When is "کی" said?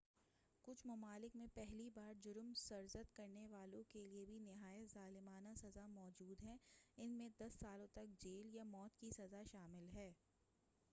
8.97-9.09